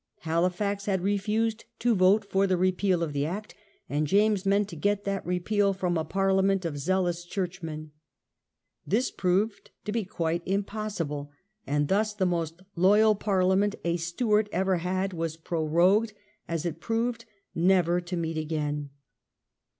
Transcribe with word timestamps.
Halifax 0.21 0.87
had 0.87 1.01
refused 1.01 1.65
to 1.77 1.93
vote 1.93 2.25
for 2.25 2.47
the 2.47 2.57
repeal 2.57 3.03
of 3.03 3.13
the 3.13 3.23
Act, 3.23 3.53
and 3.87 4.07
James 4.07 4.47
meant 4.47 4.67
to 4.69 4.75
get 4.75 5.03
that 5.03 5.23
repeal 5.27 5.73
from 5.73 5.95
a 5.95 6.03
Parliament 6.03 6.65
of 6.65 6.79
zealous 6.79 7.23
churchmen. 7.23 7.91
This 8.83 9.11
proved 9.11 9.69
to 9.85 9.91
be 9.91 10.03
quite 10.03 10.41
impossible, 10.43 11.29
and 11.67 11.87
thus 11.87 12.15
the 12.15 12.25
most 12.25 12.61
loyal 12.75 13.13
Parliament 13.13 13.75
a 13.83 13.95
Stewart 13.97 14.49
ever 14.51 14.77
had 14.77 15.13
was 15.13 15.37
prorogued, 15.37 16.13
as 16.47 16.65
it 16.65 16.81
proved, 16.81 17.25
never 17.53 18.01
to 18.01 18.17
meet 18.17 18.39
again. 18.39 18.89